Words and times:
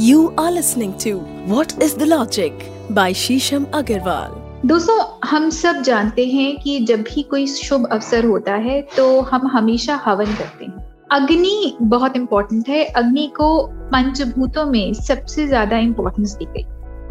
You 0.00 0.32
are 0.38 0.50
listening 0.52 0.96
to 0.98 1.18
What 1.52 1.72
is 1.82 1.94
the 1.94 2.06
Logic 2.06 2.52
by 2.88 3.12
Shisham 3.12 3.64
Agarwal. 3.78 4.34
दोस्तों, 4.66 4.96
हम 5.24 5.48
सब 5.50 5.80
जानते 5.82 6.26
हैं 6.26 6.56
कि 6.56 6.78
जब 6.80 7.00
भी 7.00 7.22
कोई 7.22 7.46
शुभ 7.46 7.86
अवसर 7.92 8.24
होता 8.24 8.54
है 8.54 8.80
तो 8.96 9.20
हम 9.20 9.46
हमेशा 9.46 9.94
हवन 10.04 10.24
करते 10.24 10.64
हैं। 10.64 11.06
अग्नि 11.10 11.76
बहुत 11.82 12.16
इंपॉर्टेंट 12.16 12.68
है। 12.68 12.84
अग्नि 12.84 13.26
को 13.36 13.48
पंचभूतों 13.66 14.64
में 14.66 14.92
सबसे 14.94 15.46
ज़्यादा 15.46 15.78
इंपॉर्टेंस 15.78 16.34
दी 16.34 16.44
गई। 16.44 16.62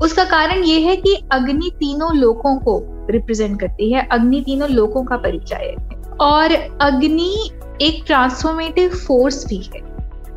उसका 0.01 0.23
कारण 0.23 0.63
ये 0.63 0.79
है 0.79 0.95
कि 0.95 1.15
अग्नि 1.31 1.71
तीनों 1.73 2.15
लोगों 2.15 2.57
को 2.59 2.81
रिप्रेजेंट 3.11 3.59
करती 3.59 3.91
है। 3.93 4.07
अग्नि 4.11 4.41
तीनों 4.41 4.69
लोगों 4.69 5.03
का 5.03 5.17
परिचय 5.17 5.55
है। 5.55 6.01
और 6.19 6.53
अग्नि 6.81 7.49
एक 7.81 8.03
ट्रांसफॉर्मेटिव 8.07 8.95
फोर्स 9.07 9.45
भी 9.47 9.57
है। 9.57 9.81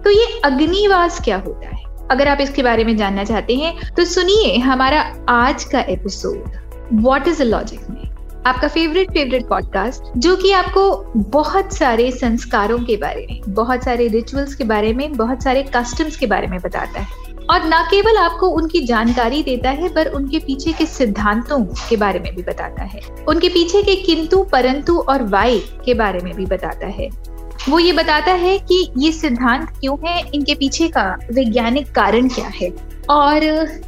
तो 0.02 0.10
ये 0.10 0.40
अग्निवास 0.44 1.20
क्या 1.20 1.36
होता 1.36 1.68
है? 1.68 1.89
अगर 2.10 2.28
आप 2.28 2.38
इसके 2.40 2.62
बारे 2.62 2.84
में 2.84 2.96
जानना 2.96 3.24
चाहते 3.24 3.54
हैं 3.54 3.94
तो 3.96 4.04
सुनिए 4.04 4.58
हमारा 4.58 5.16
आज 5.28 5.64
का 5.64 5.80
episode 5.80 6.44
what 6.92 7.28
is 7.28 7.42
a 7.42 7.44
logic 7.44 7.80
में? 7.90 8.10
आपका 8.46 8.68
फेवरेट 8.68 9.10
फेवरेट 9.10 9.48
पॉडकास्ट 9.48 10.18
जो 10.18 10.36
कि 10.36 10.52
आपको 10.52 11.12
बहुत 11.16 11.72
सारे 11.72 12.10
संस्कारों 12.10 12.78
के 12.78 12.96
बारे 12.96 13.26
में, 13.30 13.40
बहुत 13.48 13.84
सारे 13.84 14.08
रिचुअल्स 14.08 14.54
के 14.54 14.64
बारे 14.64 14.92
में, 14.92 15.12
बहुत 15.12 15.42
सारे 15.42 15.62
कस्टम्स 15.62 16.16
के 16.16 16.26
बारे 16.26 16.46
में 16.46 16.60
बताता 16.60 17.00
है। 17.00 17.06
और 17.50 17.60
न 17.64 17.70
केवल 17.90 18.16
आपको 18.16 18.48
उनकी 18.48 18.86
जानकारी 18.86 19.42
देता 19.42 19.70
है, 19.70 19.88
पर 19.88 20.06
उनके 20.06 20.38
पीछे 20.38 20.72
के 20.72 20.86
सिद्धांतों 20.86 21.64
के 21.64 21.96
बारे 21.96 22.20
में 22.20 22.34
भी 22.34 22.42
बताता 22.42 22.82
है। 22.82 23.00
उनके 23.28 23.48
पीछे 23.48 23.82
के 23.82 23.94
किंतु, 23.94 24.42
परंतु 24.42 24.98
और 24.98 25.22
वाई 25.22 25.58
के 25.58 25.94
बारे 25.94 26.20
में 26.20 26.34
भी 26.34 26.46
बताता 26.46 26.86
है। 26.86 27.08
वो 27.68 27.78
ये 27.78 27.92
बताता 27.92 28.32
है 28.32 28.58
कि 28.58 28.92
ये 28.98 29.12
सिद्धांत 29.12 29.68
क्यों 29.68 29.96
है? 30.06 30.30
इनके 30.34 30.54
पीछे 30.54 30.88
का 30.88 31.18
वैज्ञानिक 31.32 31.90
कारण 31.90 32.28
क्या 32.28 32.46
है? 32.46 32.72
और 33.10 33.44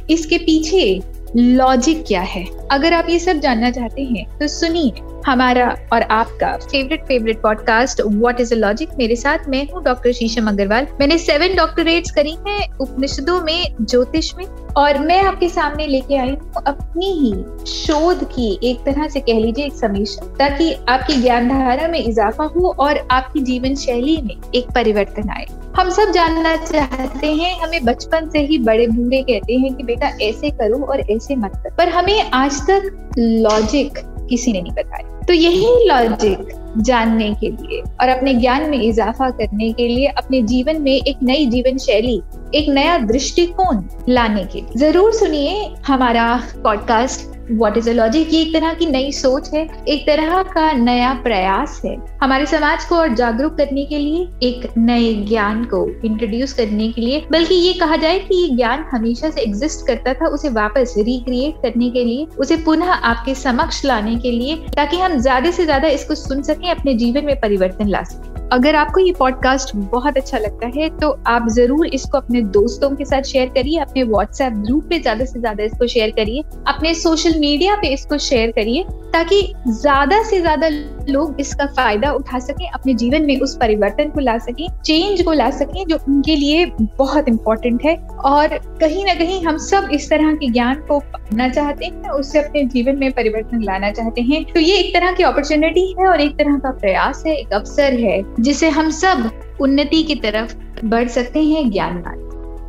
इसके 0.09 0.37
पीछे 0.37 1.01
लॉजिक 1.35 2.03
क्या 2.07 2.21
है? 2.21 2.45
अगर 2.73 2.93
आप 2.93 3.09
ये 3.09 3.19
सब 3.19 3.39
जानना 3.39 3.69
चाहते 3.71 4.03
हैं 4.03 4.25
तो 4.39 4.47
सुनिए 4.47 4.91
हमारा 5.25 5.65
और 5.93 6.01
आपका 6.01 6.57
favourite 6.57 7.03
favourite 7.05 7.41
podcast 7.41 8.01
what 8.01 8.39
is 8.39 8.53
a 8.53 8.57
logic 8.57 8.89
मेरे 8.97 9.15
साथ 9.15 9.47
मैं 9.47 9.65
हूँ 9.73 9.83
डॉक्टर 9.83 10.11
शीशम 10.11 10.47
अग्रवाल 10.47 10.87
मैंने 10.99 11.17
सेवन 11.17 11.55
डॉक्टरेट्स 11.55 12.11
करी 12.11 12.35
हैं 12.47 12.71
उपनिषदों 12.77 13.39
में, 13.41 13.75
ज्योतिष 13.81 14.31
में, 14.37 14.45
और 14.77 14.99
मैं 14.99 15.21
आपके 15.21 15.49
सामने 15.49 15.87
लेके 15.87 16.17
आई 16.17 16.29
हूँ 16.29 16.51
अपनी 16.67 17.11
ही 17.13 17.65
शोध 17.65 18.23
की, 18.23 18.59
एक 18.63 18.79
तरह 18.85 19.07
से 19.07 19.19
कह 19.19 19.39
लीजिए 19.39 19.65
एक 19.65 19.73
समीक्षा, 19.73 20.35
ताकि 20.39 20.73
आपकी 20.89 21.21
ज्ञान 21.21 21.49
धारा 21.49 21.87
में 21.87 21.99
इजाफा 21.99 22.43
हो 22.43 22.75
और 22.79 23.07
आपकी 23.11 23.39
जीवन 23.39 23.75
शैली 23.75 24.21
में 24.21 24.35
एक 24.55 24.71
परिवर्तन 24.75 25.29
आए। 25.29 25.45
हम 25.77 25.89
सब 25.89 26.11
जानना 26.11 26.55
चाहते 26.55 27.27
हैं, 27.27 27.59
हमें 27.59 27.83
बचपन 27.85 28.29
से 28.29 28.39
ही 28.39 28.57
बड़े 28.57 28.87
बूढ़े 28.87 29.21
कहते 29.21 29.53
हैं 29.53 29.73
कि 29.73 29.83
बेटा 29.83 30.07
ऐसे 30.21 30.49
करो 30.51 30.83
और 30.85 30.99
ऐसे 31.11 31.35
मत 31.35 31.51
कर। 31.55 31.73
पर 31.73 31.89
हमें 31.89 32.31
आज 32.31 32.61
तक 32.67 33.15
लॉजिक 33.19 33.97
किसी 34.29 34.51
ने 34.53 34.61
नहीं 34.61 34.71
बताया। 34.71 35.19
तो 35.21 35.33
यही 35.33 35.87
लॉजिक 35.87 36.59
जानने 36.77 37.33
के 37.33 37.49
लिए 37.49 37.81
और 38.01 38.09
अपने 38.09 38.33
ज्ञान 38.33 38.69
में 38.69 38.81
इजाफा 38.81 39.29
करने 39.29 39.71
के 39.73 39.87
लिए 39.87 40.07
अपने 40.07 40.41
जीवन 40.41 40.81
में 40.81 40.91
एक 40.91 41.17
नई 41.23 41.45
जीवन 41.45 41.77
शैली, 41.77 42.21
एक 42.55 42.69
नया 42.69 42.97
दृष्टिकोण 42.97 43.83
लाने 44.09 44.43
के 44.43 44.61
लिए। 44.61 44.77
ज़रूर 44.77 45.13
सुनिए 45.13 45.73
हमारा 45.87 46.43
पॉडकास्ट 46.63 47.32
वॉट 47.51 47.77
इज़ 47.77 47.89
लॉजिक 47.89 48.33
ये 48.33 48.41
एक 48.41 48.53
तरह 48.53 48.73
की 48.73 48.85
नई 48.85 49.11
सोच 49.11 49.49
है, 49.53 49.67
एक 49.87 50.05
तरह 50.07 50.41
का 50.43 50.71
नया 50.71 51.13
प्रयास 51.13 51.81
है। 51.85 51.95
हमारे 52.23 52.45
समाज 52.45 52.85
को 52.85 52.95
और 52.95 53.13
जागरूक 53.15 53.57
करने 53.57 53.85
के 53.85 53.99
लिए, 53.99 54.27
एक 54.43 54.67
नए 54.77 55.13
ज्ञान 55.13 55.63
को 55.65 55.85
इंट्रोड्यूस 56.05 56.53
करने 56.53 56.91
के 56.91 57.01
लिए, 57.01 57.23
बल्कि 57.31 57.55
ये 57.55 57.73
कहा 57.73 57.95
जाए 57.95 58.19
कि 58.19 58.35
ये 58.35 58.55
ज्ञान 58.55 58.85
हमेशा 58.91 59.29
से 59.29 59.41
एग्जिस्ट 59.41 59.87
करता 59.87 60.13
था, 60.13 60.27
उसे 60.27 60.49
वापस 60.49 60.93
रिक्रिएट 60.97 61.61
करने 61.61 61.89
के 61.89 62.03
लिए, 62.03 62.25
उसे 62.37 62.57
पुनः 62.57 62.91
आपके 62.91 63.35
समक्ष 63.35 63.85
लाने 63.85 64.15
के 64.15 64.31
लिए, 64.31 64.55
ताकि 64.55 64.97
हम 64.97 65.17
ज़्यादा 65.19 65.51
से 65.51 65.65
ज़्यादा 65.65 65.87
इसको 65.87 66.15
सुन 66.15 66.41
सकें, 66.41 66.69
अपने 66.71 66.93
जीवन 66.93 67.25
में 67.25 67.39
परिवर्तन 67.39 67.87
ला 67.87 68.03
सकें। 68.03 68.32
अगर 68.51 68.75
आपको 68.75 68.99
ये 68.99 69.11
पॉडकास्ट 69.13 69.75
बहुत 69.75 70.17
अच्छा 70.17 70.37
लगता 70.37 70.67
है 70.75 70.89
तो 70.99 71.09
आप 71.27 71.47
ज़रूर 71.49 71.87
इसको 71.87 72.17
अपने 72.17 72.41
दोस्तों 72.53 72.89
के 72.95 73.05
साथ 73.05 73.21
शेयर 73.23 73.49
करिए, 73.49 73.79
अपने 73.79 74.03
व्हाट्सएप 74.03 74.53
ग्रुप 74.55 74.87
पे 74.89 74.99
ज़्यादा 74.99 75.25
से 75.25 75.39
ज़्यादा 75.39 75.63
इसको 75.63 75.87
शेयर 75.87 76.11
करिए, 76.11 76.43
अपने 76.67 76.93
सोशल 76.95 77.39
मीडिया 77.39 77.75
पे 77.75 77.93
इसको 77.93 78.17
शेयर 78.19 78.51
करिए। 78.51 78.85
ताकि 79.13 79.41
ज़्यादा 79.69 80.21
से 80.23 80.39
ज़्यादा 80.41 80.67
लोग 81.09 81.39
इसका 81.39 81.65
फ़ायदा 81.67 82.11
उठा 82.11 82.39
सके, 82.39 82.67
अपने 82.67 82.93
जीवन 82.93 83.25
में 83.25 83.39
उस 83.39 83.55
परिवर्तन 83.57 84.09
को 84.09 84.19
ला 84.19 84.37
सके 84.37 84.67
चेंज 84.85 85.21
को 85.21 85.33
ला 85.33 85.49
सके, 85.51 85.85
जो 85.85 85.97
उनके 86.07 86.35
लिए 86.35 86.65
बहुत 86.79 87.27
इंपॉर्टेंट 87.27 87.85
है। 87.85 87.95
और 88.25 88.57
कहीं 88.79 89.05
ना 89.05 89.13
कहीं 89.13 89.43
हम 89.45 89.57
सब 89.59 89.89
इस 89.93 90.09
तरह 90.09 90.33
के 90.33 90.49
ज्ञान 90.49 90.81
को 90.87 90.99
पाना 90.99 91.49
चाहते 91.49 91.85
हैं, 91.85 92.09
उससे 92.09 92.39
अपने 92.39 92.63
जीवन 92.65 92.97
में 92.99 93.11
परिवर्तन 93.11 93.63
लाना 93.63 93.91
चाहते 93.91 94.21
हैं। 94.21 94.43
तो 94.45 94.59
ये 94.59 94.77
एक 94.77 94.93
तरह 94.93 95.11
की 95.11 95.23
अपॉर्चुनिटी 95.23 95.87
है 95.99 96.07
और 96.07 96.21
एक 96.21 96.37
तरह 96.37 96.57
का 96.57 96.71
प्रयास 96.71 97.23
है, 97.27 97.35
एक 97.35 97.53
अवसर 97.53 97.99
है 97.99 98.21
जिसे 98.39 98.69
हम 98.71 98.89
सब 98.91 99.29
उन्नति 99.61 100.03
की 100.03 100.15
तरफ़ 100.17 100.55
बढ़ 100.85 101.07
सकते 101.09 101.43
हैं 101.43 101.69
ज्ञान 101.71 102.03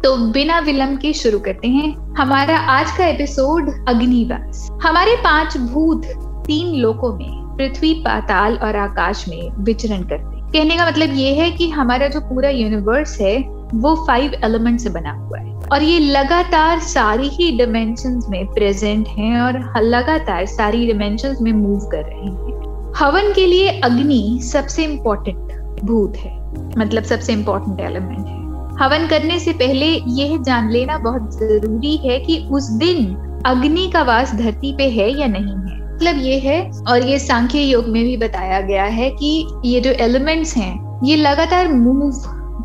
तो 0.04 0.16
बिना 0.32 0.58
विलंब 0.60 0.98
के 0.98 1.12
शुरू 1.12 1.38
करते 1.38 1.68
हैं। 1.68 1.90
हमारा 2.16 2.56
आज 2.70 2.90
का 2.96 3.06
एपिसोड 3.06 3.70
अग्निवास। 3.88 4.68
हमारे 4.82 5.14
पाँच 5.16 5.56
भूत 5.56 6.02
तीन 6.46 6.74
लोकों 6.74 7.12
में 7.16 7.56
पृथ्वी, 7.56 7.94
पाताल 7.94 8.56
और 8.56 8.76
आकाश 8.76 9.28
में 9.28 9.50
विचरण 9.58 10.02
करते। 10.02 10.58
कहने 10.58 10.76
का 10.76 10.86
मतलब 10.86 11.12
ये 11.12 11.34
है 11.34 11.50
कि 11.50 11.68
हमारा 11.70 12.08
जो 12.08 12.20
पूरा 12.20 12.48
यूनिवर्स 12.48 13.20
है, 13.20 13.38
वो 13.74 13.94
फाइव 14.06 14.32
एलिमेंट 14.44 14.80
से 14.80 14.90
बना 14.90 15.12
हुआ 15.12 15.38
है। 15.38 15.54
और 15.72 15.82
ये 15.82 15.98
लगातार 15.98 16.78
सारी 16.78 17.28
ही 17.28 17.58
डिमेंशन 17.58 18.20
में 18.28 18.46
प्रेजेंट 18.46 19.08
हैं 19.08 19.40
और 19.40 19.82
लगातार 19.82 20.46
सारी 20.46 20.86
डिमेंशन 20.86 21.36
में 21.40 21.52
मूव 21.52 21.78
कर 21.80 22.02
रहे 22.02 22.26
हैं। 22.26 22.92
हवन 22.96 23.32
के 23.32 23.46
लिए 23.46 23.68
अग्नि 23.80 24.38
सबसे 24.42 24.84
इम्पोर्टेंट 24.84 25.52
भूत 25.84 26.16
है 26.16 26.38
मतलब 26.78 27.02
सबसे 27.02 27.32
इम्पोर्टेंट 27.32 27.80
एलिमेंट 27.80 28.26
है। 28.26 28.44
हवन 28.84 29.06
करने 29.06 29.38
से 29.38 29.52
पहले 29.52 29.86
यह 30.06 30.36
जान 30.42 30.70
लेना 30.70 30.98
बहुत 30.98 31.34
ज़रूरी 31.34 31.96
है 31.96 32.18
कि 32.20 32.48
उस 32.50 32.70
दिन 32.70 33.14
अग्नि 33.46 33.90
का 33.92 34.02
वास 34.02 34.34
धरती 34.34 34.76
पे 34.76 34.88
है 34.90 35.20
या 35.20 35.26
नहीं। 35.26 35.63
मतलब 35.94 36.16
ये 36.16 36.38
है, 36.38 36.60
और 36.88 37.02
ये 37.02 37.18
सांख्य 37.18 37.58
योग 37.58 37.88
में 37.88 38.02
भी 38.04 38.16
बताया 38.16 38.60
गया 38.60 38.84
है 38.84 39.10
कि 39.10 39.46
ये 39.64 39.80
जो 39.80 39.90
एलिमेंट्स 40.04 40.56
हैं, 40.56 41.00
ये 41.04 41.16
लगातार 41.16 41.68
मूव 41.68 42.10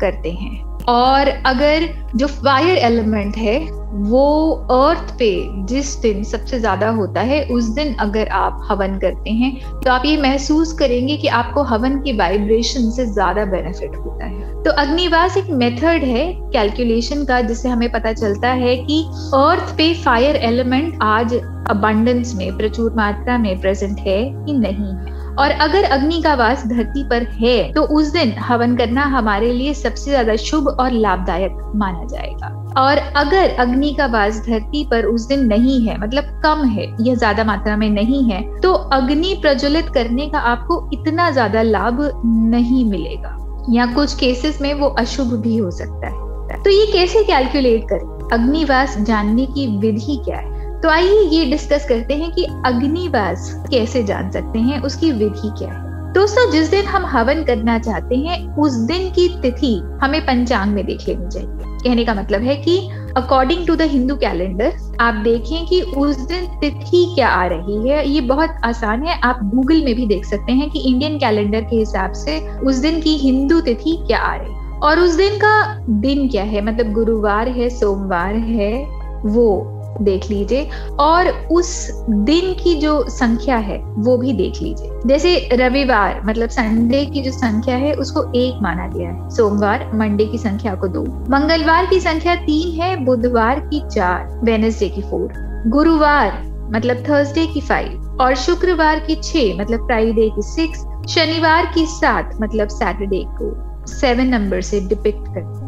करते 0.00 0.30
हैं। 0.30 0.62
और 0.88 1.28
अगर 1.46 1.86
जो 2.16 2.26
फायर 2.26 2.76
एलिमेंट 2.76 3.36
है 3.36 3.58
वो 3.92 4.50
अर्थ 4.72 5.12
पे 5.18 5.30
जिस 5.66 5.94
दिन 6.00 6.22
सबसे 6.24 6.58
ज़्यादा 6.60 6.88
होता 6.90 7.20
है, 7.20 7.42
उस 7.46 7.68
दिन 7.74 7.94
अगर 8.00 8.28
आप 8.28 8.66
हवन 8.70 8.98
करते 8.98 9.30
हैं 9.30 9.80
तो 9.80 9.90
आप 9.90 10.04
ये 10.06 10.16
महसूस 10.16 10.72
करेंगे 10.72 11.16
कि 11.16 11.28
आपको 11.28 11.62
हवन 11.64 11.98
की 12.00 12.12
वाइब्रेशन 12.18 12.90
से 12.90 13.06
ज़्यादा 13.06 13.44
बेनिफिट 13.46 13.96
होता 13.96 14.24
है। 14.24 14.62
तो 14.62 14.70
अग्निवास 14.72 15.36
एक 15.36 15.50
मेथड 15.52 16.04
है 16.04 16.26
कैलकुलेशन 16.52 17.24
का, 17.24 17.40
जिससे 17.40 17.68
हमें 17.68 17.90
पता 17.92 18.12
चलता 18.12 18.48
है 18.54 18.76
कि 18.76 19.02
अर्थ 19.34 19.76
पे 19.76 19.92
फायर 19.94 20.36
एलिमेंट 20.36 20.98
आज 21.02 21.34
अबंडेंस 21.34 22.34
में, 22.34 22.56
प्रचुर 22.56 22.94
मात्रा 22.96 23.38
में 23.38 23.60
प्रेजेंट 23.60 23.98
है 23.98 24.22
कि 24.44 24.52
नहीं 24.54 24.94
है। 24.94 25.19
और 25.40 25.50
अगर 25.60 25.84
अग्नि 25.86 26.20
का 26.22 26.34
वास 26.34 26.64
धरती 26.66 27.02
पर 27.04 27.22
है 27.34 27.72
तो 27.72 27.82
उस 27.96 28.12
दिन 28.12 28.32
हवन 28.40 28.76
करना 28.76 29.02
हमारे 29.08 29.52
लिए 29.52 29.74
सबसे 29.74 30.10
ज़्यादा 30.10 30.36
शुभ 30.38 30.68
और 30.70 30.92
लाभदायक 30.94 31.56
माना 31.76 32.04
जाएगा। 32.06 32.48
और 32.78 32.98
अगर 33.16 33.54
अग्नि 33.56 33.92
का 33.94 34.06
वास 34.08 34.42
धरती 34.46 34.84
पर 34.90 35.04
उस 35.04 35.26
दिन 35.26 35.46
नहीं 35.46 35.80
है 35.86 35.98
मतलब 36.00 36.24
कम 36.44 36.64
है 36.66 36.86
यह 37.00 37.14
ज़्यादा 37.14 37.44
मात्रा 37.44 37.76
में 37.76 37.88
नहीं 37.90 38.22
है 38.24 38.42
तो 38.60 38.72
अग्नि 38.72 39.34
प्रज्वलित 39.42 39.88
करने 39.94 40.28
का 40.28 40.38
आपको 40.50 40.88
इतना 40.92 41.30
ज़्यादा 41.30 41.62
लाभ 41.62 42.00
नहीं 42.24 42.84
मिलेगा। 42.84 43.36
या 43.70 43.86
कुछ 43.86 44.14
केसेस 44.14 44.60
में 44.60 44.72
वो 44.74 44.88
अशुभ 44.98 45.32
भी 45.42 45.56
हो 45.56 45.70
सकता 45.72 46.06
है। 46.06 46.62
तो 46.62 46.70
ये 46.70 46.86
कैसे 46.92 47.22
कैलकुलेट 47.24 47.88
करें? 47.88 48.08
अग्निवास 48.32 48.96
जानने 49.00 49.46
की 49.46 49.66
विधि 49.78 50.16
क्या 50.24 50.36
है? 50.36 50.49
तो 50.82 50.88
आइए 50.88 51.20
ये 51.22 51.44
डिस्कस 51.44 51.86
करते 51.88 52.14
हैं 52.14 52.30
कि 52.32 52.44
अग्निवास 52.66 53.64
कैसे 53.70 54.02
जान 54.02 54.30
सकते 54.30 54.58
हैं, 54.58 54.80
उसकी 54.82 55.12
विधि 55.12 55.48
क्या 55.58 55.72
है। 55.72 56.12
दोस्तों, 56.12 56.50
जिस 56.50 56.70
दिन 56.70 56.84
हम 56.84 57.06
हवन 57.06 57.42
करना 57.44 57.78
चाहते 57.78 58.16
हैं, 58.16 58.56
उस 58.56 58.72
दिन 58.72 59.10
की 59.10 59.28
तिथि 59.42 59.82
हमें 60.02 60.20
पंचांग 60.22 60.72
में 60.72 60.86
देख 60.86 61.08
लेनी 61.08 61.28
चाहिए 61.28 61.48
कहने 61.84 62.04
का 62.04 62.14
मतलब 62.14 62.42
है 62.42 62.56
कि 62.56 62.90
according 63.16 63.66
to 63.66 63.76
the 63.76 63.82
Hindu 63.82 64.16
calendar 64.16 64.72
आप 65.00 65.14
देखें 65.14 65.66
कि 65.66 65.80
उस 65.80 66.16
दिन 66.16 66.46
तिथि 66.46 67.12
क्या 67.14 67.28
आ 67.28 67.46
रही 67.46 67.88
है। 67.88 68.08
ये 68.08 68.20
बहुत 68.20 68.50
आसान 68.64 69.02
है, 69.02 69.20
आप 69.20 69.40
गूगल 69.54 69.84
में 69.84 69.94
भी 69.94 70.06
देख 70.06 70.24
सकते 70.24 70.52
हैं 70.52 70.70
कि 70.70 70.78
इंडियन 70.78 71.18
कैलेंडर 71.18 71.60
के 71.60 71.76
हिसाब 71.76 72.12
से 72.12 72.38
उस 72.58 72.76
दिन 72.76 73.00
की 73.00 73.16
हिंदू 73.16 73.60
तिथि 73.60 74.04
क्या 74.06 74.18
आ 74.18 74.34
रही 74.36 74.52
है। 74.52 74.78
और 74.78 75.00
उस 75.00 75.14
दिन 75.14 75.36
का 75.36 75.84
दिन 75.90 76.28
क्या 76.28 76.42
है? 76.42 76.64
मतलब 76.64 76.92
गुरुवार 76.92 77.48
है, 77.48 77.70
सोमवार 77.70 78.34
है, 78.34 78.84
वो 79.26 79.76
देख 80.00 80.30
लीजिए 80.30 80.70
और 81.00 81.28
उस 81.28 81.90
दिन 82.10 82.54
की 82.54 82.74
जो 82.74 83.04
संख्या 83.08 83.56
है, 83.56 83.78
वो 83.78 84.16
भी 84.16 84.32
देख 84.32 84.62
लीजिए। 84.62 84.90
जैसे 85.06 85.48
रविवार 85.52 86.22
मतलब 86.24 86.48
संडे 86.48 87.06
की 87.06 87.22
जो 87.22 87.30
संख्या 87.30 87.76
है, 87.76 87.92
उसको 87.92 88.32
एक 88.34 88.58
माना 88.62 88.86
गया 88.86 89.10
है। 89.10 89.30
सोमवार, 89.30 89.90
मंडे 89.94 90.24
की 90.26 90.38
संख्या 90.38 90.74
को 90.74 90.88
दो। 90.88 91.02
मंगलवार 91.30 91.86
की 91.86 92.00
संख्या 92.00 92.34
तीन 92.34 92.80
है, 92.80 93.04
बुधवार 93.04 93.60
की 93.60 93.88
चार, 93.88 94.40
वेनेसडे 94.44 94.88
की 94.88 95.02
फोर। 95.02 95.50
गुरुवार 95.66 96.50
मतलब 96.74 96.96
थर्सडे 96.96 97.46
की 97.46 97.60
फाइव। 97.60 98.18
और 98.20 98.34
शुक्रवार 98.34 99.00
की 99.00 99.14
छह 99.14 99.62
मतलब 99.62 99.80
फ्राइडे 99.80 100.28
की 100.28 100.42
सिक्स। 100.42 100.78
शनिवार 101.08 101.72
की 101.74 101.86
सात 101.86 102.38
मतलब 102.42 102.68
सैटरडे 102.68 103.24
को। 103.28 103.70
सेवन 103.86 104.26
नंबर 104.26 104.60
से 104.60 104.80
डिपिक्ट 104.80 105.18
करते 105.18 105.40
हैं। 105.40 105.59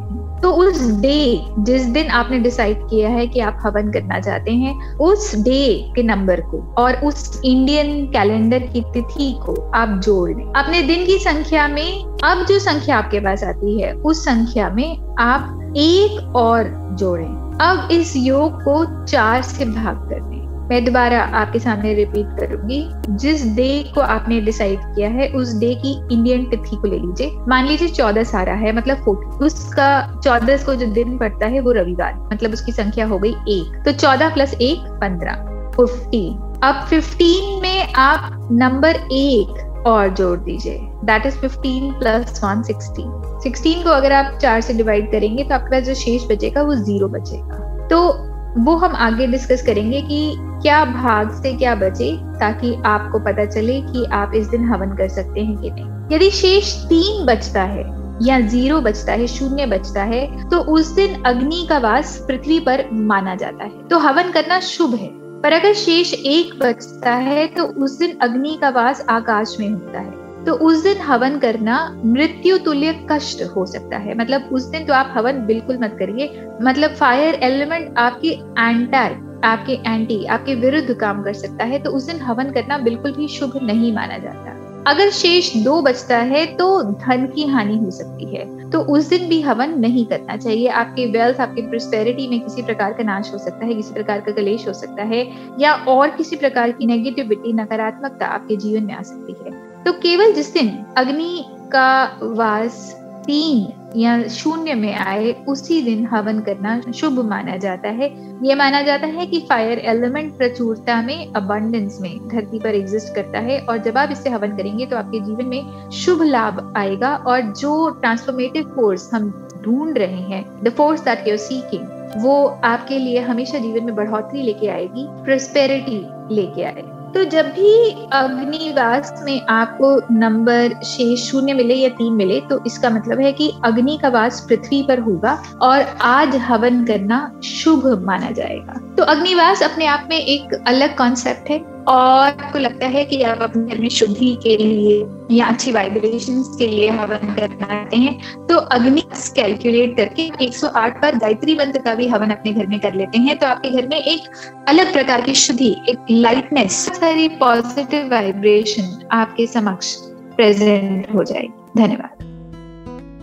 तो 0.43 0.50
उस 0.50 0.91
डे 0.91 1.47
जिस 1.59 1.83
दिन 1.83 2.09
आपने 2.09 2.39
डिसाइड 2.39 2.79
किया 2.83 3.09
है 3.09 3.27
कि 3.27 3.41
आप 3.41 3.59
हवन 3.62 3.93
करना 3.93 4.21
चाहते 4.21 4.50
हैं, 4.50 4.94
उस 4.94 5.35
डे 5.37 5.93
के 5.97 6.03
नंबर 6.03 6.41
को 6.41 6.75
और 6.79 6.94
उस 6.94 7.41
इंडियन 7.44 8.06
कैलेंडर 8.06 8.59
की 8.59 8.81
तिथि 8.81 9.39
को 9.47 9.71
आप 9.75 9.89
जोड़ 9.89 10.31
लें। 10.31 10.53
अपने 10.53 10.83
दिन 10.83 11.06
की 11.06 11.19
संख्या 11.19 11.69
में, 11.69 12.05
अब 12.25 12.47
जो 12.47 12.59
संख्या 12.59 12.99
आपके 12.99 13.21
पास 13.21 13.44
आती 13.44 13.83
है, 13.83 13.93
उस 13.93 14.25
संख्या 14.25 14.71
में 14.71 15.17
आप 15.19 15.73
एक 15.77 16.37
और 16.37 16.88
जोड़ें। 16.93 17.59
अब 17.61 17.88
इस 17.93 18.17
योग 18.17 18.62
को 18.62 19.05
चार 19.05 19.43
से 19.43 19.65
भाग 19.65 19.97
कर 19.97 20.21
दें। 20.21 20.42
मैं 20.73 20.85
दोबारा 20.85 21.21
आपके 21.21 21.59
सामने 21.59 21.93
रिपीट 21.95 22.27
करूँगी। 22.41 22.91
जिस 23.09 23.45
डे 23.57 23.93
को 23.95 24.01
आपने 24.01 24.41
डिसाइड 24.41 24.79
किया 24.95 25.09
है, 25.09 25.29
उस 25.29 25.59
डे 25.59 25.75
की 25.75 25.93
इंडियन 26.15 26.45
तिथि 26.45 26.77
को 26.77 26.89
ले 26.89 26.99
लीजिए। 26.99 27.31
मान 27.49 27.67
लीजिए 27.67 27.89
चौदह 27.89 28.25
सारा 28.25 28.53
है 28.53 28.73
मतलब 28.77 28.97
फोर्टी 28.97 29.45
उसका 29.45 30.21
चौदह 30.25 30.57
को 30.57 30.75
जो 30.75 30.87
दिन 30.87 31.19
पड़ता 31.19 31.47
है, 31.47 31.61
वो 31.61 31.73
रविवार। 31.73 32.15
मतलब 32.33 32.53
उसकी 32.53 32.73
संख्या 32.73 33.07
हो 33.07 33.19
गई 33.19 33.35
एक। 33.49 33.83
तो 33.85 33.93
चौदह 33.93 34.35
प्लस 34.35 34.55
एक, 34.55 34.79
पंद्रह। 35.03 35.51
फिफ्टीन 35.77 36.61
अब 36.65 36.87
फिफ्टीन 36.89 37.61
में 37.63 37.93
आप 37.93 38.49
नंबर 38.53 38.97
एक 39.13 39.85
और 39.87 40.09
जोड़ 40.09 40.39
दीजिए। 40.39 40.79
That 41.05 41.27
is 41.27 41.37
fifteen 41.37 41.93
plus 41.93 42.41
one 42.45 42.63
sixteen 42.63 43.41
sixteen 43.41 43.83
को 43.83 43.91
अगर 43.91 44.13
आप 44.13 44.39
चार 44.39 44.61
से 44.61 44.75
डिवाइड 44.75 45.13
करेंगे 45.13 45.45
तो 45.45 45.55
आपके 45.55 45.71
पास 45.71 45.85
जो 45.85 45.95
शेष 45.95 46.31
बचेगा, 46.31 46.63
वो 46.63 46.75
ज़ीरो 46.75 47.09
बचेगा। 47.09 47.87
तो 47.89 48.31
वो 48.56 48.75
हम 48.76 48.94
आगे 48.96 49.26
डिस्कस 49.26 49.62
करेंगे 49.62 50.00
कि 50.02 50.34
क्या 50.62 50.84
भाग 50.84 51.31
से 51.34 51.52
क्या 51.52 51.75
बचे 51.75 52.10
ताकि 52.40 52.75
आपको 52.87 53.19
पता 53.20 53.44
चले 53.46 53.81
कि 53.82 54.04
आप 54.12 54.32
इस 54.34 54.46
दिन 54.46 54.69
हवन 54.69 54.96
कर 54.96 55.08
सकते 55.08 55.40
हैं 55.40 55.56
कि 55.56 55.70
नहीं। 55.70 56.16
यदि 56.16 56.31
शेष 56.31 56.75
तीन 56.84 57.25
बचता 57.26 57.62
है 57.62 57.84
या 58.22 58.38
ज़ीरो 58.40 58.81
बचता 58.81 59.12
है, 59.12 59.26
शून्य 59.26 59.66
बचता 59.66 60.02
है 60.04 60.49
तो 60.49 60.58
उस 60.72 60.94
दिन 60.94 61.22
अग्नि 61.22 61.66
का 61.69 61.78
वास 61.78 62.16
पृथ्वी 62.28 62.58
पर 62.60 62.84
माना 62.93 63.34
जाता 63.34 63.64
है। 63.64 63.88
तो 63.88 63.99
हवन 63.99 64.31
करना 64.31 64.60
शुभ 64.62 64.94
है, 64.94 65.08
पर 65.43 65.52
अगर 65.52 65.72
शेष 65.75 66.12
एक 66.14 66.58
बचता 66.60 67.14
है 67.22 67.46
तो 67.46 67.64
उस 67.84 67.99
दिन 67.99 68.16
अग्नि 68.22 68.58
का 68.60 68.69
वास 68.72 69.04
आकाश 69.10 69.56
में 69.60 69.69
होता 69.70 70.00
है। 70.00 70.22
तो 70.47 70.53
उस 70.53 70.83
दिन 70.83 70.99
हवन 70.99 71.39
करना 71.39 71.77
मृत्यु 72.05 72.59
तुल्य 72.59 72.93
कष्ट 73.11 73.43
हो 73.56 73.67
सकता 73.67 73.97
है। 73.97 74.19
मतलब 74.19 74.49
उस 74.53 74.65
दिन 74.65 74.85
तो 74.85 74.94
आप 74.94 75.12
हवन 75.17 75.44
बिल्कुल 75.47 75.79
मत 75.79 75.97
करिए। 75.99 76.49
मतलब 76.62 76.91
फायर 76.91 77.35
एलिमेंट 77.35 77.99
आपके 77.99 78.29
एंटाई 78.61 79.15
आपके 79.44 79.73
एंटी 79.87 80.25
आपके 80.25 80.55
विरुद्ध 80.55 80.94
काम 80.94 81.23
कर 81.23 81.33
सकता 81.33 81.65
है। 81.65 81.79
तो 81.79 81.91
उस 81.91 82.06
दिन 82.06 82.21
हवन 82.21 82.50
करना 82.50 82.79
बिल्कुल 82.79 83.12
भी 83.12 83.29
शुभ 83.29 83.59
नहीं 83.62 83.93
माना 83.94 84.19
जाता। 84.19 84.59
अगर 84.87 85.11
शेष 85.11 85.56
दो 85.56 85.81
बचता 85.83 86.19
है 86.19 86.45
तो 86.47 86.83
धन 86.83 87.27
की 87.27 87.47
हानि 87.47 87.77
हो 87.77 87.91
सकती 87.91 88.25
है। 88.37 88.71
तो 88.71 88.81
उस 88.81 89.09
दिन 89.09 89.29
भी 89.29 89.41
हवन 89.41 89.79
नहीं 89.79 90.06
करना 90.06 90.37
चाहिए। 90.37 90.69
आपके 90.69 91.06
वेल्थ 91.06 91.41
आपके 91.41 91.62
प्रोस्पेरिटी 91.62 92.29
में 92.29 92.41
किसी 92.41 92.62
प्रकार 92.62 92.93
का 92.93 93.03
नाश 93.03 93.33
हो 93.33 93.38
सकता 93.38 93.67
है, 93.67 93.75
किसी 93.75 93.95
प्रकार 93.95 94.21
का 94.21 94.33
कलेश 94.33 94.69
हो 94.69 94.73
सकता 94.73 95.03
है, 95.03 95.27
या 95.61 95.73
और 95.73 96.11
किसी 96.11 96.37
प्रकार 96.37 96.73
की 96.73 96.87
नेगेटिविटी 96.87 97.53
नकारात्मकता 97.53 98.27
आपके 98.27 98.56
जीवन 98.56 98.85
में 98.85 98.95
आ 98.95 99.03
सकती 99.03 99.37
है। 99.45 99.72
तो 99.87 99.93
केवल 99.93 100.32
जिस 100.32 100.52
दिन 100.55 100.69
अग्नि 100.96 101.44
का 101.73 102.19
वास 102.23 102.90
तीन 103.26 103.73
या 103.96 104.29
शून्य 104.29 104.75
में 104.75 104.94
आए, 104.94 105.32
उसी 105.49 105.81
दिन 105.82 106.06
हवन 106.06 106.40
करना 106.40 106.81
शुभ 106.93 107.19
माना 107.25 107.56
जाता 107.56 107.88
है। 107.88 108.08
ये 108.46 108.55
माना 108.55 108.81
जाता 108.82 109.06
है 109.06 109.26
कि 109.26 109.40
फायर 109.40 109.79
एलिमेंट 109.79 110.37
प्रचुरता 110.38 111.00
में 111.02 111.32
अबंडेंस 111.32 111.99
में 112.00 112.29
धरती 112.29 112.58
पर 112.58 112.75
एग्जिस्ट 112.75 113.14
करता 113.14 113.38
है 113.38 113.61
और 113.61 113.79
जब 113.79 113.99
आप 113.99 114.11
इससे 114.11 114.31
हवन 114.31 114.56
करेंगे 114.56 114.87
तो 114.87 114.96
आपके 114.96 115.20
जीवन 115.20 115.46
में 115.46 115.90
शुभ 115.90 116.23
लाभ 116.23 116.73
आएगा 116.76 117.14
और 117.17 117.40
जो 117.40 117.88
ट्रांसफॉर्मेटिव 117.90 118.73
फोर्स 118.76 119.08
हम 119.14 119.31
ढूंढ 119.64 119.99
रहे 119.99 120.23
हैं 120.32 120.44
the 120.64 120.69
force 120.69 121.05
that 121.05 121.28
you 121.28 121.37
seeking 121.37 122.23
वो 122.23 122.46
आपके 122.64 122.99
लिए 122.99 123.20
हमेशा 123.20 123.58
जीवन 123.58 123.85
में 123.85 123.94
बढ़ोतरी 123.94 124.43
लेके 124.43 124.69
आएगी 124.69 125.06
प्रोस्पेरिटी 125.25 126.05
लेके 126.35 126.62
आएगी 126.62 127.01
तो 127.14 127.25
जब 127.25 127.47
भी 127.47 127.91
अग्निवास 128.12 129.23
में 129.25 129.47
आपको 129.47 130.14
नंबर 130.14 130.75
शेष 130.85 131.31
शून्य 131.31 131.55
मिले 131.55 131.75
या 131.75 131.88
तीन 131.88 132.12
मिले 132.12 132.41
तो 132.41 132.61
इसका 132.67 132.91
मतलब 132.91 133.20
है 133.20 133.32
कि 133.32 133.53
अग्नि 133.64 133.99
का 134.03 134.09
वास 134.09 134.41
पृथ्वी 134.49 134.82
पर 134.82 134.99
होगा 134.99 135.32
और 135.62 135.82
आज 136.03 136.37
हवन 136.37 136.85
करना 136.85 137.41
शुभ 137.44 137.87
माना 138.06 138.31
जाएगा। 138.31 138.81
तो 138.97 139.03
अग्निवास 139.05 139.62
अपने 139.62 139.87
आप 139.87 140.06
में 140.11 140.17
एक 140.17 140.55
अलग 140.67 140.97
कॉन्सेप्ट 140.97 141.50
है। 141.50 141.72
और 141.88 142.26
आपको 142.26 142.58
लगता 142.58 142.87
है 142.87 143.05
कि 143.05 143.23
आप 143.23 143.38
अपने 143.43 143.75
घर 143.75 143.81
में 143.81 143.88
शुद्धि 143.88 144.38
के 144.43 144.56
लिए 144.56 145.06
या 145.31 145.46
अच्छी 145.46 145.73
वाइब्रेशन 145.73 146.43
के 146.58 146.67
लिए 146.67 146.90
हवन 146.90 147.34
करना 147.34 147.67
चाहते 147.67 147.96
हैं 147.96 148.46
तो 148.46 148.56
अग्नि 148.56 149.02
कैलकुलेट 149.37 149.96
करके 149.96 150.31
108 150.46 151.02
पर 151.02 151.17
गायत्री 151.17 151.55
मंत्र 151.55 151.81
का 151.81 151.94
भी 151.94 152.08
हवन 152.08 152.31
अपने 152.31 152.52
घर 152.52 152.67
में 152.67 152.81
कर 152.81 152.94
लेते 152.94 153.19
हैं। 153.19 153.38
तो 153.38 153.46
आपके 153.46 153.70
घर 153.70 153.88
में 153.88 153.96
एक 153.96 154.20
अलग 154.69 154.93
प्रकार 154.93 155.20
की 155.20 155.34
शुद्धि, 155.34 155.76
एक 155.88 155.99
लाइटनेस 156.11 156.73
सारी 156.73 157.29
पॉजिटिव 157.29 158.11
वाइब्रेशन 158.11 159.08
आपके 159.12 159.46
समक्ष 159.46 159.96
प्रेजेंट 160.37 161.14
हो 161.14 161.25
जाएगी। 161.25 161.82
धन्यवाद। 161.82 162.31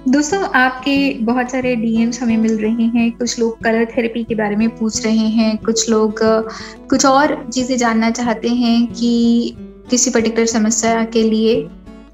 दोस्तों, 0.07 0.39
आपके 0.39 1.13
बहुत 1.13 1.51
सारे 1.51 1.75
डीएम्स 1.75 2.21
हमें 2.21 2.37
मिल 2.37 2.57
रहे 2.57 2.83
हैं। 2.83 3.11
कुछ 3.11 3.39
लोग 3.39 3.59
कलर 3.63 3.85
थेरेपी 3.85 4.23
के 4.23 4.35
बारे 4.35 4.55
में 4.55 4.77
पूछ 4.77 5.05
रहे 5.05 5.27
हैं। 5.29 5.57
कुछ 5.57 5.89
लोग, 5.89 6.19
कुछ 6.89 7.05
और 7.05 7.49
चीज़ें 7.53 7.77
जानना 7.77 8.11
चाहते 8.11 8.49
हैं 8.49 8.87
कि 8.87 9.53
किसी 9.89 10.11
पर्टिकुलर 10.11 10.45
समस्या 10.45 11.03
के 11.05 11.23
लिए 11.23 11.67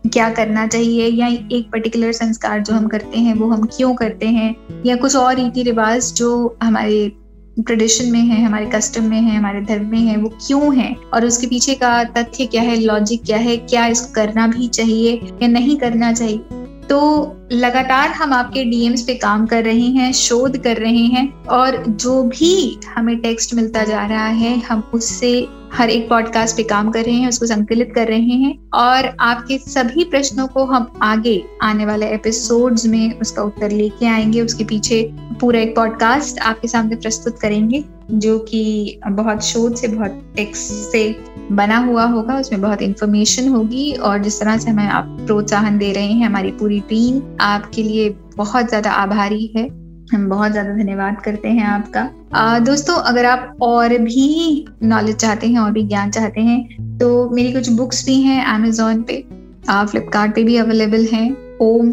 क्या 0.07 0.29
करना 0.29 0.67
चाहिए 0.67 1.07
या 1.07 1.27
एक 1.27 1.69
पर्टिकुलर 1.71 2.11
संस्कार 2.11 2.59
जो 2.59 2.73
हम 2.73 2.87
करते 2.87 3.19
हैं, 3.19 3.33
वो 3.33 3.49
हम 3.49 3.65
क्यों 3.65 3.93
करते 3.95 4.25
हैं 4.25 4.55
या 4.85 4.95
कुछ 4.95 5.15
और 5.15 5.35
रीति 5.35 5.63
रिवाज 5.63 6.13
जो 6.13 6.57
हमारे 6.63 7.11
ट्रेडिशन 7.59 8.11
में 8.11 8.19
है, 8.19 8.43
हमारे 8.45 8.65
कस्टम 8.65 9.03
में 9.03 9.21
है, 9.21 9.37
हमारे 9.37 9.61
धर्म 9.61 9.85
में 9.85 9.99
है, 9.99 10.17
वो 10.17 10.29
क्यों 10.47 10.75
है? 10.75 10.95
और 11.13 11.25
उसके 11.25 11.47
पीछे 11.47 11.75
का 11.75 12.03
तथ्य 12.03 12.45
क्या 12.45 12.61
है 12.61 12.79
लॉजिक 12.79 13.23
क्या 13.23 13.37
है, 13.37 13.57
क्या 13.57 13.85
इसको 13.87 14.13
करना 14.13 14.47
भी 14.47 14.67
चाहिए 14.67 15.19
या 15.41 15.47
नहीं 15.47 15.77
करना 15.77 16.13
चाहिए? 16.13 16.64
तो 16.89 17.35
लगातार 17.51 18.09
हम 18.09 18.33
आपके 18.33 18.63
डीएम्स 18.63 19.01
पे 19.01 19.13
काम 19.13 19.45
कर 19.45 19.63
रहे 19.63 19.79
हैं, 19.79 20.13
शोध 20.13 20.57
कर 20.57 20.77
रहे 20.77 21.05
हैं 21.05 21.45
और 21.45 21.83
जो 21.87 22.23
भी 22.23 22.79
हमें 22.95 23.19
टेक्स्ट 23.19 23.53
मिलता 23.53 23.83
जा 23.83 24.05
रहा 24.05 24.25
है, 24.25 24.59
हम 24.59 24.91
उससे 24.93 25.47
हर 25.73 25.89
एक 25.89 26.09
पॉडकास्ट 26.09 26.57
पे 26.57 26.63
काम 26.63 26.91
कर 26.91 27.03
रहे 27.03 27.15
हैं, 27.15 27.29
उसको 27.29 27.45
संकलित 27.45 27.91
कर 27.95 28.07
रहे 28.07 28.19
हैं 28.19 28.69
और 28.73 29.17
आपके 29.19 29.57
सभी 29.57 30.03
प्रश्नों 30.03 30.47
को 30.47 30.65
हम 30.65 30.99
आगे 31.01 31.43
आने 31.61 31.85
वाले 31.85 32.09
एपिसोड्स 32.09 32.85
में 32.85 33.19
उसका 33.19 33.43
उत्तर 33.43 33.71
लेके 33.71 34.05
आएँगे, 34.05 34.41
उसके 34.41 34.63
पीछे 34.63 35.09
पूरा 35.41 35.59
एक 35.59 35.75
पॉडकास्ट 35.75 36.39
आपके 36.39 36.67
सामने 36.67 36.95
प्रस्तुत 36.95 37.39
करेंगे। 37.39 37.83
जो 38.11 38.37
कि 38.39 38.99
बहुत 39.09 39.43
शोध 39.43 39.75
से 39.75 39.87
बहुत 39.87 40.21
टेक्स्ट 40.35 40.71
से 40.91 41.03
बना 41.51 41.77
हुआ 41.77 42.03
होगा 42.05 42.37
उसमें 42.39 42.61
बहुत 42.61 42.81
इंफॉर्मेशन 42.81 43.47
होगी 43.47 43.91
और 43.93 44.19
जिस 44.19 44.39
तरह 44.39 44.57
से 44.57 44.69
हमें 44.69 44.83
आप 44.83 45.17
प्रोत्साहन 45.21 45.77
दे 45.77 45.91
रहे 45.93 46.11
हैं 46.11 46.25
हमारी 46.25 46.51
पूरी 46.51 46.79
टीम 46.89 47.21
आपके 47.41 47.83
लिए 47.83 48.09
बहुत 48.37 48.69
ज़्यादा 48.69 48.91
आभारी 48.91 49.51
है। 49.55 49.67
हम 50.13 50.27
बहुत 50.29 50.51
ज़्यादा 50.51 50.73
धन्यवाद 50.73 51.21
करते 51.25 51.49
हैं 51.49 51.65
आपका। 51.65 52.09
आ, 52.33 52.59
दोस्तों 52.59 52.95
अगर 53.03 53.25
आप 53.25 53.57
और 53.61 53.97
भी 53.99 54.65
नॉलेज 54.83 55.15
चाहते 55.15 55.47
हैं 55.47 55.59
और 55.59 55.71
भी 55.71 55.83
ज्ञान 55.83 56.11
चाहते 56.11 56.41
हैं 56.41 56.97
तो 56.97 57.29
मेरी 57.29 57.53
कुछ 57.53 57.69
बुक्स 57.71 58.05
भी 58.05 58.21
हैं 58.21 58.43
अमेजोन 58.45 59.01
पे। 59.01 59.23
फ्लिपकार्ट 59.67 60.35
पे 60.35 60.43
भी 60.43 60.55
अवेलेबल 60.57 61.05
हैं। 61.13 61.57
ओम 61.61 61.91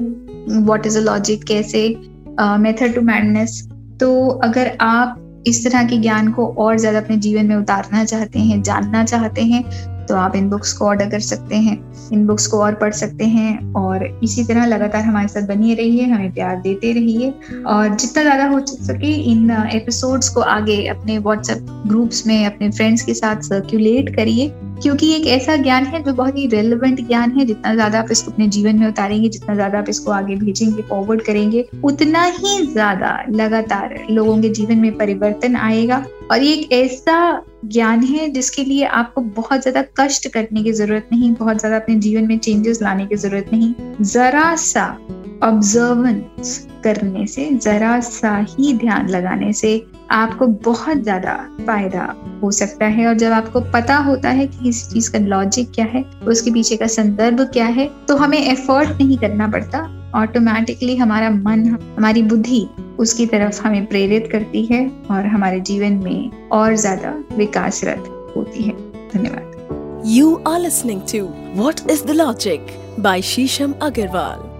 व्हाट 0.49 0.87
इज़ 0.87 0.99
अ 0.99 1.03
लॉजिक 1.03 1.45
कैसे 1.45 1.89
मेथड 2.41 2.95
टू 2.95 3.01
मैडनेस 3.01 3.63
तो 4.01 4.29
अगर 4.45 4.77
आप 4.81 5.19
इस 5.47 5.65
तरह 5.65 5.85
के 5.85 5.97
ज्ञान 5.99 6.31
को 6.33 6.47
और 6.59 6.79
ज़्यादा 6.79 6.99
अपने 6.99 7.17
जीवन 7.19 7.47
में 7.47 7.57
उतारना 7.57 8.05
चाहते 8.05 8.39
हैं, 8.39 8.63
जानना 8.63 9.05
चाहते 9.05 9.43
हैं 9.45 9.65
तो 10.07 10.15
आप 10.17 10.37
इन 10.37 10.49
बुक्स 10.51 10.73
को 10.73 10.85
ऑर्डर 10.85 11.09
कर 11.11 11.21
सकते 11.21 11.57
हैं। 11.57 11.77
इन 12.13 12.27
बुक्स 12.27 12.47
को 12.47 12.59
और 12.59 12.75
पढ़ 12.75 12.93
सकते 12.93 13.25
हैं 13.27 13.73
और 13.75 14.05
इसी 14.25 14.45
तरह 14.45 14.65
लगातार 14.67 15.03
हमारे 15.03 15.29
साथ 15.29 15.47
बनिए 15.49 15.75
रहिए, 15.75 16.05
हमें 16.05 16.33
प्यार 16.35 16.61
देते 16.61 16.93
रहिए 16.93 17.31
और 17.67 17.95
जितना 17.95 18.23
ज़्यादा 18.23 18.47
हो 18.47 18.61
सके 18.67 19.13
इन 19.33 19.51
एपिसोड्स 19.73 20.29
को 20.29 20.41
आगे 20.41 20.85
अपने 20.87 21.19
व्हाट्सएप 21.19 21.67
ग्रुप्स 21.87 22.27
में, 22.27 22.45
अपने 22.47 22.71
फ्रेंड्स 22.71 23.03
के 23.03 23.15
साथ 23.15 23.43
सर्क्यूलेट 23.43 24.15
करिए। 24.17 24.49
क्योंकि 24.83 25.13
एक 25.15 25.27
ऐसा 25.29 25.57
ज्ञान 25.57 25.85
है 25.85 26.03
जो 26.03 26.13
बहुत 26.13 26.37
ही 26.39 26.47
रेलिवेंट 26.47 27.07
ज्ञान 27.09 27.31
है। 27.31 27.45
जितना 27.45 27.75
ज़्यादा 27.75 27.99
आप 27.99 28.11
इसको 28.11 28.31
अपने 28.31 28.47
जीवन 28.49 28.79
में 28.79 28.87
उतारेंगे, 28.89 29.29
जितना 29.29 29.55
ज़्यादा 29.55 29.79
आप 29.79 29.89
इसको 29.89 30.11
आगे 30.13 30.37
भेजेंगे 30.37 30.83
फॉरवर्ड 30.83 31.23
करेंगे, 31.23 31.65
उतना 31.85 32.25
ही 32.25 32.67
ज़्यादा 32.67 33.17
लगातार 33.31 33.95
लोगों 34.11 34.41
के 34.43 34.49
जीवन 34.51 34.79
में 34.79 34.97
परिवर्तन 34.99 35.57
आएगा। 35.59 36.05
और 36.31 36.43
ये 36.43 36.53
एक 36.53 36.73
ऐसा 36.73 37.43
ज्ञान 37.65 38.03
है 38.03 38.29
जिसके 38.31 38.65
लिए 38.65 38.85
आपको 38.85 39.21
बहुत 39.37 39.63
ज़्यादा 39.63 39.83
कष्ट 40.01 40.29
करने 40.29 40.63
की 40.63 40.73
ज़रूरत 40.73 41.09
नहीं, 41.13 41.33
बहुत 41.35 41.59
ज़्यादा 41.59 41.77
अपने 41.77 41.95
जीवन 41.97 42.29
में 42.29 42.39
चेंजेस 42.39 42.83
लाने 42.83 43.07
की 43.07 43.17
ज़रूरत 43.17 43.51
नहीं। 43.53 43.75
जरा 44.03 44.55
सा 44.57 44.87
ऑब्जर्वेंस 45.43 46.69
करने 46.85 47.27
से, 47.27 47.51
जरा 47.55 47.99
सा 48.01 48.37
ही 48.51 48.73
ध्यान 48.79 49.09
लगाने 49.09 49.53
से 49.53 49.77
आपको 50.13 50.47
बहुत 50.65 51.03
ज़्यादा 51.03 51.35
फ़ायदा 51.67 52.15
हो 52.43 52.51
सकता 52.51 52.87
है 52.87 53.07
और 53.07 53.15
जब 53.19 53.33
आपको 53.33 53.61
पता 53.73 53.97
होता 54.07 54.29
है 54.31 54.47
कि 54.47 54.69
इस 54.69 54.89
चीज़ 54.91 55.11
का 55.13 55.19
लॉजिक 55.19 55.71
क्या 55.75 55.85
है, 55.85 56.05
उसके 56.27 56.51
पीछे 56.51 56.77
का 56.77 56.87
संदर्भ 56.87 57.41
क्या 57.53 57.67
है 57.67 57.89
तो 58.09 58.17
हमें 58.17 58.39
एफर्ट 58.39 59.01
नहीं 59.01 59.19
करना 59.19 59.49
पड़ता। 59.49 59.81
ऑटोमेटिकली 60.17 60.97
हमारा 60.97 61.31
मन, 61.31 61.65
हमारी 61.97 62.23
बुद्धि 62.23 62.67
उसकी 62.99 63.27
तरफ़ 63.27 63.63
हमें 63.63 63.87
प्रेरित 63.87 64.29
करती 64.33 64.65
है 64.67 64.87
और 65.11 65.27
हमारे 65.27 65.61
जीवन 65.63 65.93
में 66.05 66.49
और 66.53 66.75
ज़्यादा 66.77 67.15
विकासरत 67.37 68.33
होती 68.37 68.63
है। 68.63 68.77
धन्यवाद। 69.15 70.05
You 70.07 70.35
are 70.47 70.61
listening 70.61 71.03
to 71.15 71.27
What 71.57 71.85
is 71.91 72.03
the 72.03 72.23
Logic 72.23 72.73
by 72.99 73.19
Shisham 73.23 73.79
Agarwal. 73.89 74.52